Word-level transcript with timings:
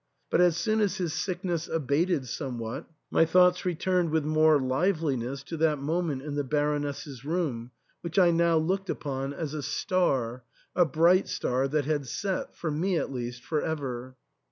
But 0.31 0.41
as 0.41 0.57
soon 0.57 0.81
as 0.81 0.95
his 0.95 1.13
sickness 1.13 1.67
abated 1.67 2.27
some 2.27 2.57
what, 2.57 2.85
my 3.11 3.23
thoughts 3.23 3.65
returned 3.65 4.09
with 4.09 4.25
more 4.25 4.59
liveliness 4.59 5.43
to 5.43 5.57
that 5.57 5.77
moment 5.77 6.23
in 6.23 6.33
the 6.33 6.43
Baroness's 6.43 7.23
room, 7.23 7.69
which 8.01 8.17
I 8.17 8.31
now 8.31 8.57
looked 8.57 8.89
upon 8.89 9.31
as 9.31 9.53
a 9.53 9.61
star— 9.61 10.43
a 10.75 10.85
bright 10.85 11.27
star— 11.27 11.67
that 11.67 11.85
had 11.85 12.07
set, 12.07 12.55
for 12.55 12.71
me 12.71 12.97
at 12.97 13.11
least, 13.13 13.43
for 13.43 13.61
ever. 13.61 14.15